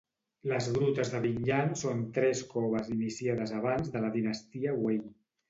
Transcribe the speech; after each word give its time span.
Les 0.51 0.69
grutes 0.77 1.11
de 1.15 1.19
Binyang 1.25 1.69
són 1.81 2.01
tres 2.15 2.41
coves 2.55 2.89
iniciades 2.97 3.55
abans 3.61 3.95
de 3.99 4.03
la 4.09 4.13
dinastia 4.19 4.77
Wei. 4.83 5.01